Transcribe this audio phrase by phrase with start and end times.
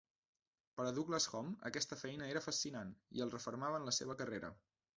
[0.79, 4.55] Per a Douglas-Home aquesta feina era fascinant, i el refermava en la seva carrera.